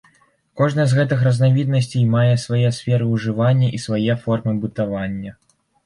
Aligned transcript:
Кожная 0.61 0.85
з 0.93 0.97
гэтых 0.99 1.19
разнавіднасцей 1.27 2.09
мае 2.15 2.33
свае 2.47 2.73
сферы 2.81 3.13
ўжывання 3.13 3.73
і 3.79 3.87
свае 3.87 4.13
формы 4.27 4.61
бытавання. 4.67 5.41